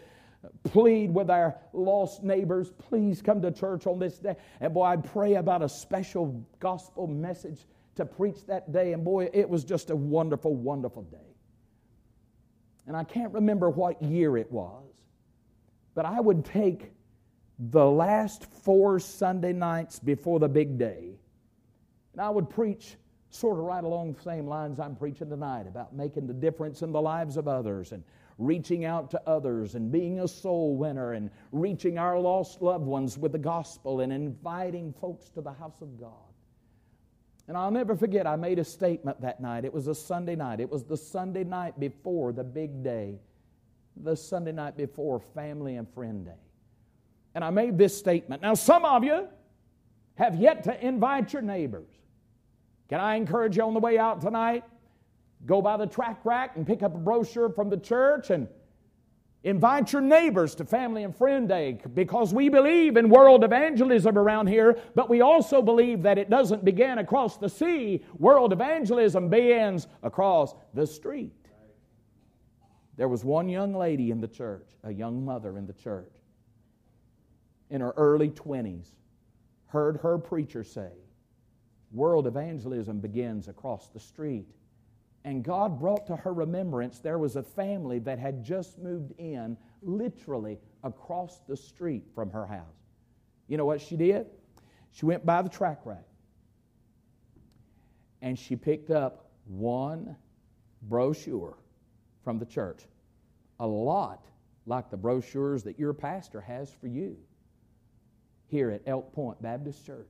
[0.65, 4.37] plead with our lost neighbors, please come to church on this day.
[4.61, 7.61] And boy, I'd pray about a special gospel message
[7.97, 8.93] to preach that day.
[8.93, 11.19] And boy, it was just a wonderful, wonderful day.
[12.87, 14.85] And I can't remember what year it was,
[15.95, 16.93] but I would take
[17.59, 21.17] the last four Sunday nights before the big day.
[22.13, 22.97] And I would preach
[23.31, 26.93] sort of right along the same lines I'm preaching tonight about making the difference in
[26.93, 28.05] the lives of others and
[28.39, 33.17] reaching out to others and being a soul winner and reaching our lost loved ones
[33.17, 36.13] with the gospel and inviting folks to the house of God.
[37.47, 39.65] And I'll never forget, I made a statement that night.
[39.65, 40.61] It was a Sunday night.
[40.61, 43.19] It was the Sunday night before the big day,
[43.97, 46.33] the Sunday night before Family and Friend Day
[47.35, 48.43] and I made this statement.
[48.43, 49.29] Now, some of you
[50.17, 51.89] have yet to invite your neighbors.
[52.89, 54.63] Can I encourage you on the way out tonight?
[55.47, 58.49] Go by the tract rack and pick up a brochure from the church and
[59.43, 64.47] invite your neighbors to Family and Friend Day because we believe in world evangelism around
[64.47, 68.05] here, but we also believe that it doesn't begin across the sea.
[68.19, 71.33] World evangelism begins across the street.
[72.97, 76.13] There was one young lady in the church, a young mother in the church
[77.71, 78.93] in her early 20s
[79.67, 80.91] heard her preacher say,
[81.93, 84.49] World evangelism begins across the street.
[85.25, 89.57] And God brought to her remembrance there was a family that had just moved in
[89.83, 92.85] literally across the street from her house.
[93.49, 94.27] You know what she did?
[94.93, 96.05] She went by the tract rack
[98.23, 100.17] and she picked up one
[100.83, 101.59] brochure
[102.23, 102.85] from the church,
[103.61, 104.27] a lot
[104.67, 107.17] like the brochures that your pastor has for you
[108.47, 110.09] here at Elk Point Baptist Church.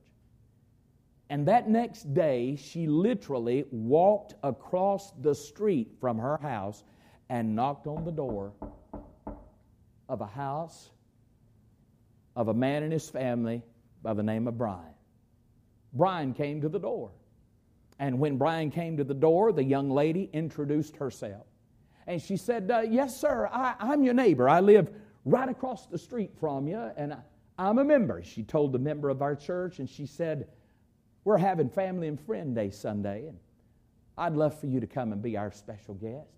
[1.29, 6.83] And that next day, she literally walked across the street from her house
[7.29, 8.53] and knocked on the door
[10.07, 10.91] of a house
[12.35, 13.63] of a man and his family
[14.03, 14.93] by the name of Brian.
[15.93, 17.11] Brian came to the door.
[17.97, 21.47] And when Brian came to the door, the young lady introduced herself.
[22.07, 24.49] And she said, uh, Yes, sir, I, am your neighbor.
[24.49, 24.91] I live
[25.23, 27.19] right across the street from you, and I,
[27.57, 28.21] I'm a member.
[28.21, 30.47] She told the member of our church, and she said,
[31.25, 33.37] We're having Family and Friend Day Sunday, and
[34.17, 36.29] I'd love for you to come and be our special guest.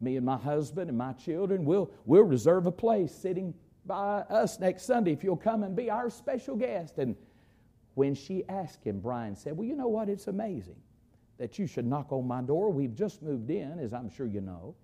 [0.00, 3.54] Me and my husband and my children, we'll, we'll reserve a place sitting
[3.86, 6.98] by us next Sunday if you'll come and be our special guest.
[6.98, 7.16] And
[7.94, 10.10] when she asked him, Brian said, Well, you know what?
[10.10, 10.76] It's amazing
[11.38, 12.70] that you should knock on my door.
[12.70, 14.74] We've just moved in, as I'm sure you know.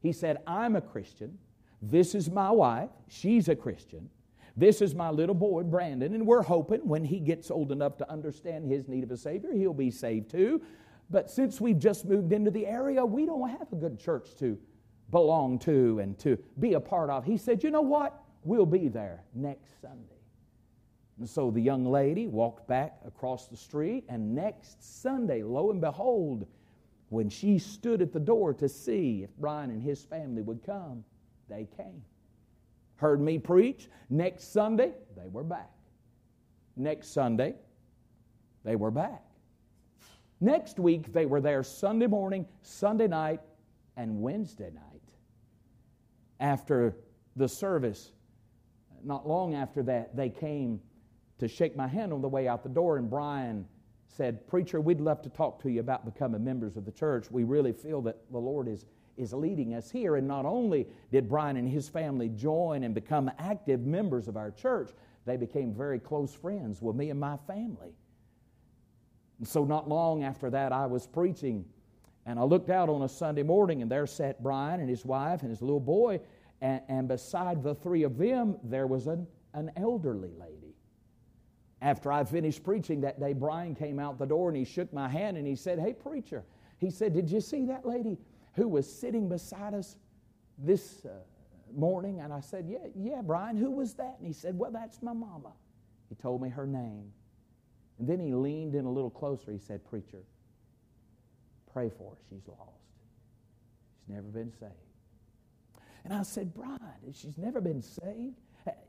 [0.00, 1.38] He said, I'm a Christian.
[1.80, 2.90] This is my wife.
[3.08, 4.10] She's a Christian.
[4.58, 8.10] This is my little boy, Brandon, and we're hoping when he gets old enough to
[8.10, 10.60] understand his need of a Savior, he'll be saved too.
[11.10, 14.58] But since we've just moved into the area, we don't have a good church to
[15.12, 17.24] belong to and to be a part of.
[17.24, 18.20] He said, You know what?
[18.42, 20.18] We'll be there next Sunday.
[21.20, 25.80] And so the young lady walked back across the street, and next Sunday, lo and
[25.80, 26.48] behold,
[27.10, 31.04] when she stood at the door to see if Brian and his family would come,
[31.48, 32.02] they came
[32.98, 33.88] heard me preach.
[34.10, 35.70] Next Sunday, they were back.
[36.76, 37.54] Next Sunday,
[38.64, 39.22] they were back.
[40.40, 43.40] Next week, they were there Sunday morning, Sunday night,
[43.96, 45.02] and Wednesday night.
[46.38, 46.96] After
[47.34, 48.12] the service,
[49.02, 50.80] not long after that, they came
[51.38, 53.66] to shake my hand on the way out the door, and Brian
[54.06, 57.30] said, Preacher, we'd love to talk to you about becoming members of the church.
[57.30, 58.86] We really feel that the Lord is
[59.18, 60.16] is leading us here.
[60.16, 64.50] And not only did Brian and his family join and become active members of our
[64.50, 64.90] church,
[65.26, 67.92] they became very close friends with me and my family.
[69.38, 71.64] And so, not long after that, I was preaching
[72.26, 75.40] And I looked out on a Sunday morning, and there sat Brian and his wife
[75.42, 76.20] and his little boy.
[76.60, 80.74] And, and beside the three of them, there was an, an elderly lady.
[81.80, 85.08] After I finished preaching that day, Brian came out the door and he shook my
[85.08, 86.44] hand and he said, Hey, preacher.
[86.78, 88.18] He said, Did you see that lady
[88.54, 89.96] who was sitting beside us
[90.58, 91.10] this uh,
[91.74, 92.20] morning?
[92.20, 94.16] And I said, Yeah, yeah, Brian, who was that?
[94.18, 95.52] And he said, Well, that's my mama.
[96.08, 97.12] He told me her name.
[97.98, 99.50] And then he leaned in a little closer.
[99.50, 100.22] He said, Preacher,
[101.72, 102.16] pray for her.
[102.30, 102.60] She's lost.
[104.06, 104.72] She's never been saved.
[106.04, 106.78] And I said, Brian,
[107.12, 108.36] she's never been saved.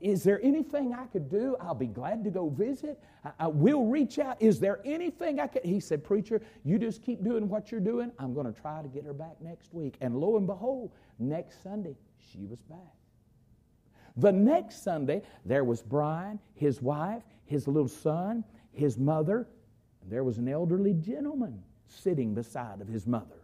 [0.00, 1.56] Is there anything I could do?
[1.60, 2.98] I'll be glad to go visit.
[3.24, 4.40] I, I will reach out.
[4.40, 5.64] Is there anything I could?
[5.64, 8.12] He said, Preacher, you just keep doing what you're doing.
[8.18, 9.96] I'm going to try to get her back next week.
[10.00, 11.96] And lo and behold, next Sunday,
[12.32, 12.78] she was back.
[14.16, 19.46] The next Sunday, there was Brian, his wife, his little son, his mother,
[20.02, 23.36] and there was an elderly gentleman sitting beside of his mother.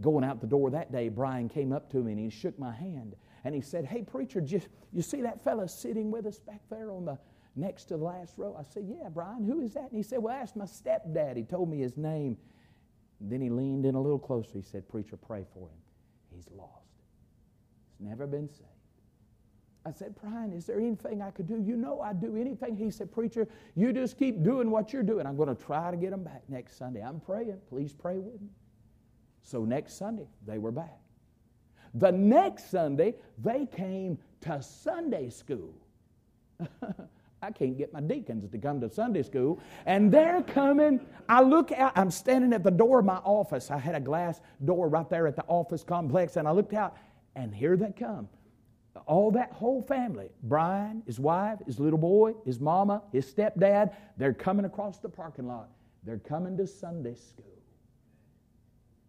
[0.00, 2.72] Going out the door that day, Brian came up to me and he shook my
[2.72, 4.60] hand and he said, Hey, preacher, you,
[4.92, 7.18] you see that fellow sitting with us back there on the
[7.56, 8.56] next to the last row?
[8.58, 9.90] I said, Yeah, Brian, who is that?
[9.90, 11.36] And he said, Well, that's my stepdad.
[11.36, 12.36] He told me his name.
[13.20, 14.50] And then he leaned in a little closer.
[14.54, 15.78] He said, Preacher, pray for him.
[16.34, 16.72] He's lost.
[17.98, 18.68] He's never been saved.
[19.86, 21.58] I said, Brian, is there anything I could do?
[21.58, 22.76] You know I'd do anything.
[22.76, 25.26] He said, Preacher, you just keep doing what you're doing.
[25.26, 27.02] I'm going to try to get them back next Sunday.
[27.02, 27.58] I'm praying.
[27.70, 28.48] Please pray with me.
[29.42, 31.00] So next Sunday, they were back.
[31.94, 35.74] The next Sunday, they came to Sunday school.
[37.42, 39.60] I can't get my deacons to come to Sunday school.
[39.86, 41.00] And they're coming.
[41.28, 43.70] I look out, I'm standing at the door of my office.
[43.70, 46.96] I had a glass door right there at the office complex, and I looked out,
[47.36, 48.28] and here they come.
[49.06, 54.34] All that whole family Brian, his wife, his little boy, his mama, his stepdad they're
[54.34, 55.70] coming across the parking lot.
[56.02, 57.57] They're coming to Sunday school.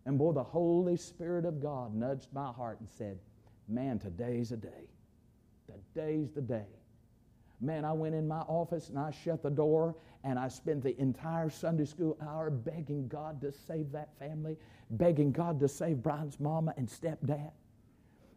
[0.05, 3.19] And boy, the Holy Spirit of God nudged my heart and said,
[3.67, 4.89] Man, today's a day.
[5.67, 6.65] Today's the day.
[7.61, 10.99] Man, I went in my office and I shut the door and I spent the
[10.99, 14.57] entire Sunday school hour begging God to save that family,
[14.91, 17.51] begging God to save Brian's mama and stepdad.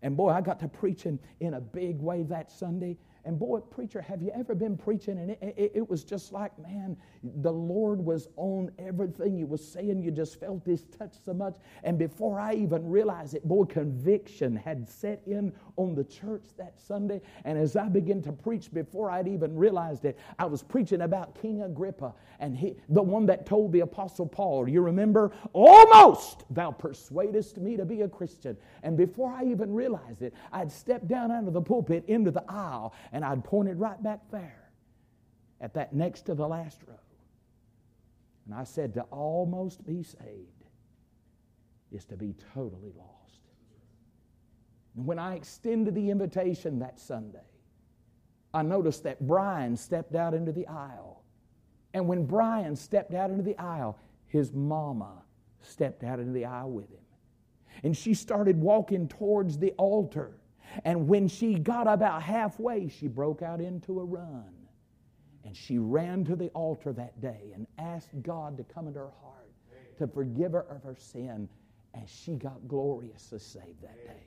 [0.02, 2.98] And boy, I got to preaching in a big way that Sunday.
[3.24, 5.18] And boy, preacher, have you ever been preaching?
[5.18, 9.66] And it, it, it, was just like, man, the Lord was on everything you was
[9.66, 10.02] saying.
[10.02, 11.56] You just felt this touch so much.
[11.84, 16.80] And before I even realized it, boy, conviction had set in on the church that
[16.80, 17.20] Sunday.
[17.44, 21.40] And as I began to preach, before I'd even realized it, I was preaching about
[21.40, 26.72] King Agrippa and he, the one that told the Apostle Paul, you remember, almost thou
[26.72, 28.56] persuadest me to be a Christian.
[28.82, 32.42] And before I even realized it, I'd stepped down out of the pulpit into the
[32.48, 34.70] aisle and I'd pointed right back there
[35.60, 36.94] at that next to the last row.
[38.46, 40.64] And I said, to almost be saved
[41.92, 43.40] is to be totally lost.
[44.96, 47.38] And when I extended the invitation that Sunday,
[48.52, 51.22] I noticed that Brian stepped out into the aisle.
[51.94, 55.22] And when Brian stepped out into the aisle, his mama
[55.60, 56.98] stepped out into the aisle with him.
[57.82, 60.36] And she started walking towards the altar.
[60.84, 64.54] And when she got about halfway, she broke out into a run.
[65.44, 69.12] And she ran to the altar that day and asked God to come into her
[69.22, 69.32] heart
[69.98, 71.48] to forgive her of her sin.
[71.94, 74.24] And she got gloriously saved that day.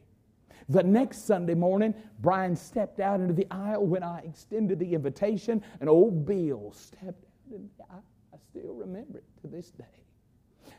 [0.70, 5.62] The next Sunday morning, Brian stepped out into the aisle when I extended the invitation,
[5.80, 8.04] and old Bill stepped out into the aisle.
[8.34, 9.86] I still remember it to this day.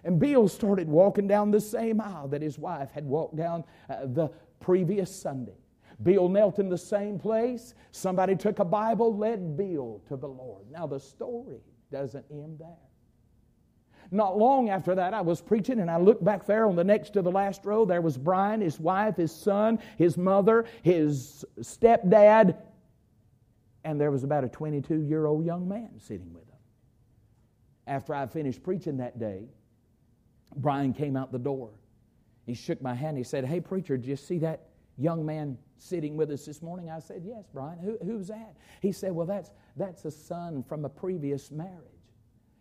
[0.04, 4.06] And Bill started walking down the same aisle that his wife had walked down uh,
[4.06, 4.30] the
[4.66, 5.56] previous Sunday.
[6.02, 7.72] Bill knelt in the same place.
[7.92, 10.66] Somebody took a Bible, led Bill to the Lord.
[10.72, 11.60] Now, the story
[11.92, 12.68] doesn't end there.
[14.10, 17.12] Not long after that, I was preaching, and I looked back there on the next
[17.12, 17.84] to the last row.
[17.84, 22.56] There was Brian, his wife, his son, his mother, his stepdad,
[23.84, 26.58] and there was about a 22 year old young man sitting with them.
[27.86, 29.44] After I finished preaching that day,
[30.56, 31.70] Brian came out the door.
[32.46, 33.18] He shook my hand.
[33.18, 36.90] He said, Hey, preacher, did you see that young man sitting with us this morning?
[36.90, 37.78] I said, Yes, Brian.
[37.78, 38.54] Who, who's that?
[38.80, 41.82] He said, Well, that's, that's a son from a previous marriage.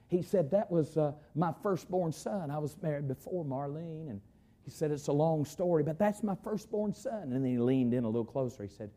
[0.07, 2.49] He said, That was uh, my firstborn son.
[2.49, 4.09] I was married before Marlene.
[4.09, 4.21] And
[4.63, 7.21] he said, It's a long story, but that's my firstborn son.
[7.21, 8.63] And then he leaned in a little closer.
[8.63, 8.89] He said,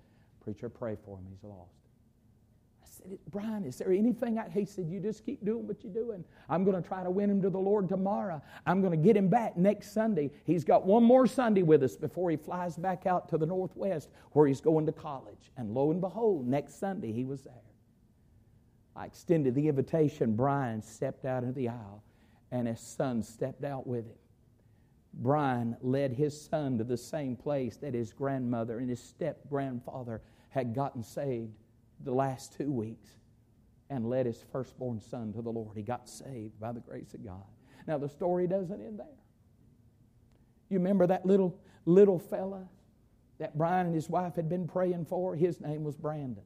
[0.43, 1.27] Preacher, pray for him.
[1.29, 1.78] He's lost
[2.99, 6.25] said, Brian, is there anything I, he said, you just keep doing what you're doing.
[6.49, 8.43] I'm going to try to win him to the Lord tomorrow.
[8.67, 10.31] I'm going to get him back next Sunday.
[10.45, 14.11] He's got one more Sunday with us before he flies back out to the Northwest
[14.33, 15.53] where he's going to college.
[15.57, 17.55] And lo and behold, next Sunday he was there.
[18.97, 20.35] I extended the invitation.
[20.35, 22.03] Brian stepped out into the aisle
[22.51, 24.17] and his son stepped out with him.
[25.15, 30.21] Brian led his son to the same place that his grandmother and his step grandfather
[30.51, 31.53] had gotten saved
[32.05, 33.11] the last two weeks
[33.91, 35.77] and led his firstborn son to the Lord.
[35.77, 37.45] He got saved by the grace of God.
[37.87, 39.07] Now, the story doesn't end there.
[40.69, 42.69] You remember that little, little fella
[43.39, 45.35] that Brian and his wife had been praying for?
[45.35, 46.45] His name was Brandon.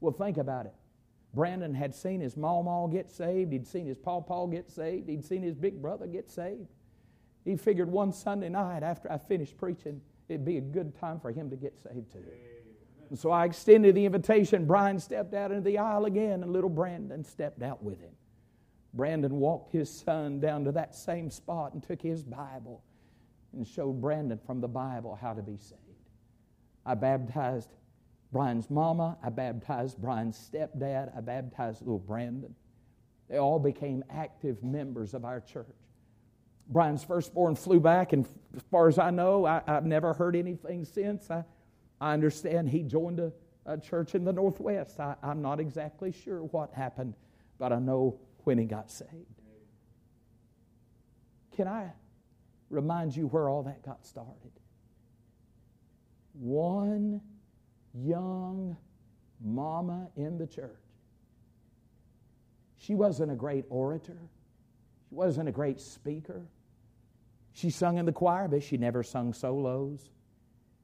[0.00, 0.74] Well, think about it.
[1.34, 3.52] Brandon had seen his mama get saved.
[3.52, 5.08] He'd seen his paw get saved.
[5.08, 6.68] He'd seen his big brother get saved.
[7.44, 11.30] He figured one Sunday night after I finished preaching, it'd be a good time for
[11.30, 12.24] him to get saved too.
[13.08, 14.66] And so I extended the invitation.
[14.66, 18.12] Brian stepped out into the aisle again, and little Brandon stepped out with him.
[18.94, 22.82] Brandon walked his son down to that same spot and took his Bible
[23.52, 25.80] and showed Brandon from the Bible how to be saved.
[26.84, 27.70] I baptized
[28.32, 32.54] Brian's mama, I baptized Brian's stepdad, I baptized little Brandon.
[33.28, 35.66] They all became active members of our church.
[36.68, 40.84] Brian's firstborn flew back, and as far as I know, I, have never heard anything
[40.84, 41.30] since.
[41.30, 41.44] I,
[42.00, 43.32] I understand he joined a,
[43.66, 45.00] a church in the Northwest.
[45.00, 47.14] I, I'm not exactly sure what happened,
[47.58, 49.42] but I know when he got saved.
[51.56, 51.90] Can I
[52.70, 54.52] remind you where all that got started?
[56.34, 57.20] One
[57.92, 58.76] young
[59.44, 60.70] mama in the church.
[62.76, 64.18] She wasn't a great orator,
[65.08, 66.46] she wasn't a great speaker.
[67.52, 70.10] She sung in the choir, but she never sung solos.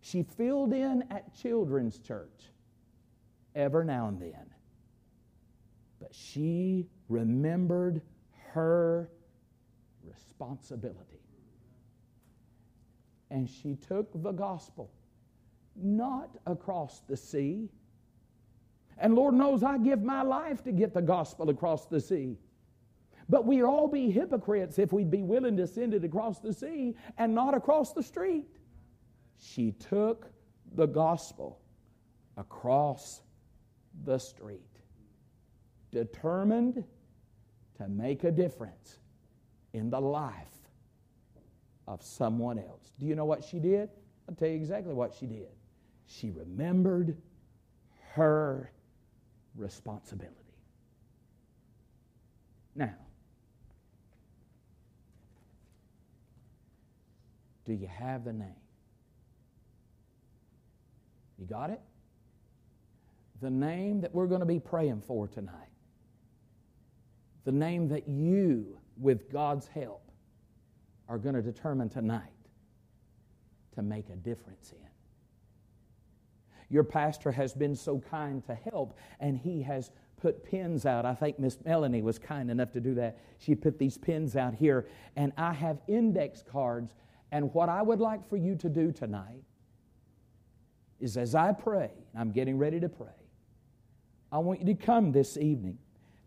[0.04, 2.52] She filled in at children's church
[3.54, 4.50] ever now and then.
[5.98, 8.02] But she remembered
[8.52, 9.08] her
[10.02, 11.22] responsibility.
[13.30, 14.90] And she took the gospel
[15.74, 17.70] not across the sea.
[18.98, 22.36] And Lord knows I give my life to get the gospel across the sea.
[23.30, 26.94] But we'd all be hypocrites if we'd be willing to send it across the sea
[27.16, 28.44] and not across the street.
[29.38, 30.30] She took
[30.74, 31.60] the gospel
[32.36, 33.20] across
[34.04, 34.60] the street,
[35.92, 36.84] determined
[37.78, 38.98] to make a difference
[39.72, 40.68] in the life
[41.86, 42.92] of someone else.
[42.98, 43.90] Do you know what she did?
[44.28, 45.48] I'll tell you exactly what she did.
[46.06, 47.16] She remembered
[48.12, 48.70] her
[49.54, 50.34] responsibility.
[52.74, 52.94] Now,
[57.64, 58.63] do you have the name?
[61.38, 61.80] You got it?
[63.40, 65.54] The name that we're going to be praying for tonight.
[67.44, 70.10] The name that you, with God's help,
[71.08, 72.22] are going to determine tonight
[73.74, 74.88] to make a difference in.
[76.70, 81.04] Your pastor has been so kind to help, and he has put pins out.
[81.04, 83.18] I think Miss Melanie was kind enough to do that.
[83.38, 86.94] She put these pins out here, and I have index cards.
[87.30, 89.42] And what I would like for you to do tonight
[91.00, 93.08] is as I pray, and I'm getting ready to pray,
[94.32, 95.78] I want you to come this evening,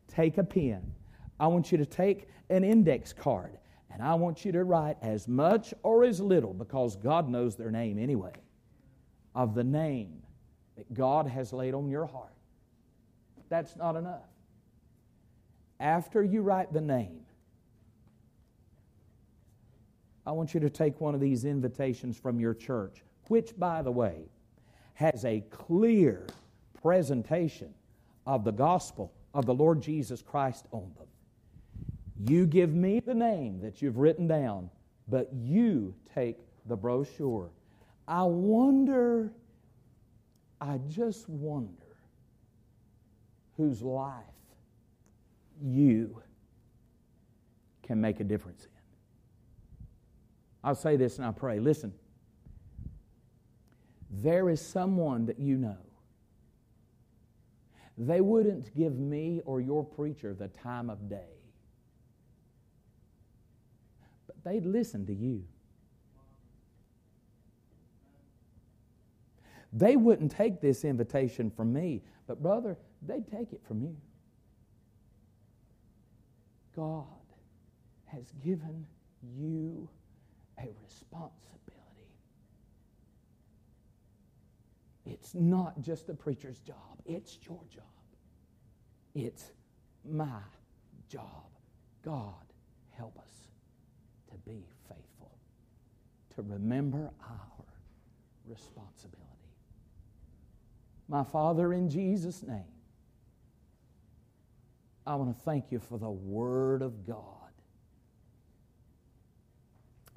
[0.08, 0.94] take a pen.
[1.40, 3.58] I want you to take an index card,
[3.92, 7.72] and I want you to write as much or as little, because God knows their
[7.72, 8.34] name anyway,
[9.36, 10.22] of the name
[10.78, 12.34] that God has laid on your heart.
[13.50, 14.28] That's not enough.
[15.80, 17.22] After you write the name,
[20.26, 23.92] I want you to take one of these invitations from your church, which, by the
[23.92, 24.24] way,
[24.98, 26.26] has a clear
[26.82, 27.72] presentation
[28.26, 31.06] of the gospel of the Lord Jesus Christ on them.
[32.20, 34.72] You give me the name that you've written down,
[35.08, 37.52] but you take the brochure.
[38.08, 39.32] I wonder
[40.60, 41.98] I just wonder
[43.56, 44.24] whose life
[45.62, 46.24] you
[47.84, 48.72] can make a difference in.
[50.64, 51.60] I'll say this and I pray.
[51.60, 51.94] Listen,
[54.10, 55.78] there is someone that you know.
[57.98, 61.34] They wouldn't give me or your preacher the time of day,
[64.28, 65.44] but they'd listen to you.
[69.74, 73.96] They wouldn't take this invitation from me, but brother, they'd take it from you.
[76.76, 77.06] God
[78.06, 78.86] has given
[79.36, 79.90] you
[80.60, 81.57] a responsibility.
[85.10, 87.84] It's not just the preacher's job, it's your job.
[89.16, 89.52] It's
[90.04, 90.42] my
[91.10, 91.46] job.
[92.04, 92.34] God,
[92.92, 93.48] help us
[94.30, 95.32] to be faithful,
[96.36, 97.66] to remember our
[98.48, 99.24] responsibility.
[101.08, 102.64] My Father, in Jesus' name,
[105.06, 107.24] I want to thank you for the Word of God.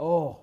[0.01, 0.41] Oh,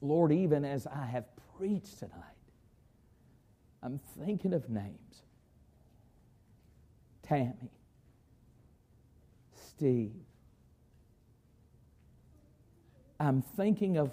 [0.00, 1.24] Lord, even as I have
[1.56, 2.16] preached tonight,
[3.82, 5.22] I'm thinking of names.
[7.22, 7.72] Tammy,
[9.54, 10.12] Steve.
[13.18, 14.12] I'm thinking of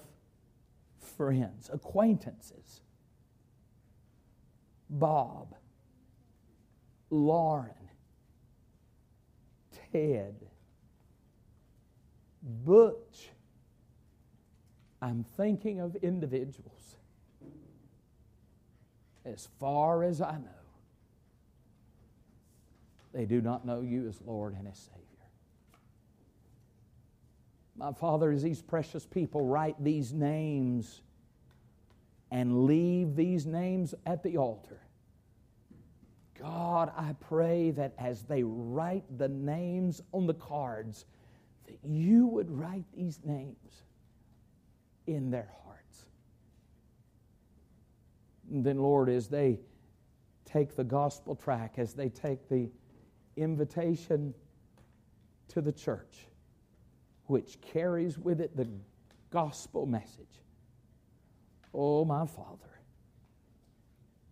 [1.18, 2.82] friends, acquaintances.
[4.90, 5.56] Bob,
[7.10, 7.74] Lauren,
[9.92, 10.36] Ted,
[12.42, 13.30] Butch.
[15.02, 16.99] I'm thinking of individuals
[19.30, 20.60] as far as I know.
[23.14, 25.06] They do not know you as Lord and as Savior.
[27.76, 31.02] My Father, as these precious people write these names
[32.30, 34.82] and leave these names at the altar,
[36.40, 41.06] God, I pray that as they write the names on the cards,
[41.68, 43.84] that you would write these names
[45.08, 45.69] in their hearts.
[48.50, 49.60] Then, Lord, as they
[50.46, 52.70] take the gospel tract, as they take the
[53.38, 54.34] invitation
[55.50, 56.28] to the church,
[57.26, 58.68] which carries with it the
[59.30, 60.42] gospel message.
[61.74, 62.80] Oh, my Father,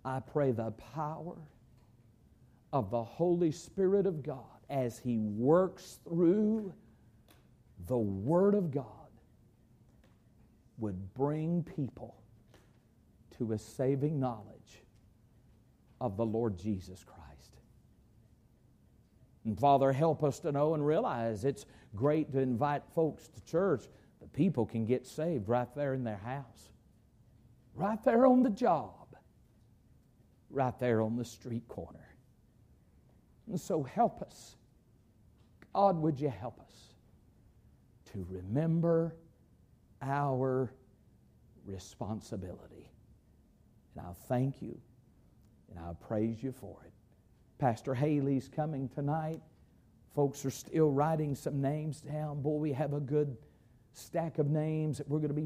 [0.04, 1.38] I pray the power
[2.74, 6.74] of the Holy Spirit of God as He works through
[7.88, 8.84] the Word of God
[10.80, 12.16] would bring people
[13.38, 14.84] to a saving knowledge
[16.00, 17.28] of the Lord Jesus Christ.
[19.46, 21.66] And Father, help us to know and realize it's
[21.96, 23.86] great to invite folks to church,
[24.20, 26.70] but people can get saved right there in their house,
[27.74, 29.16] right there on the job,
[30.50, 32.16] right there on the street corner.
[33.48, 34.58] And so help us.
[35.74, 36.94] God, would you help us
[38.12, 39.16] to remember
[40.02, 40.74] our
[41.66, 42.77] responsibility?
[43.98, 44.78] And I'll thank you
[45.70, 46.92] and I'll praise you for it.
[47.58, 49.42] Pastor Haley's coming tonight.
[50.14, 52.42] Folks are still writing some names down.
[52.42, 53.38] Boy, we have a good
[53.94, 55.46] stack of names that we're going to be